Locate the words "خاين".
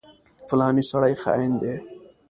1.21-1.51